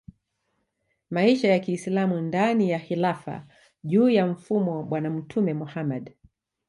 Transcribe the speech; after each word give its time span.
maisha 1.09 1.47
ya 1.47 1.59
Kiislamu 1.59 2.21
ndani 2.21 2.71
ya 2.71 2.79
Khilafah 2.79 3.45
juu 3.83 4.09
ya 4.09 4.27
mfumo 4.27 4.77
wa 4.77 4.83
bwana 4.83 5.09
Mtume 5.09 5.53
Muhammad 5.53 6.13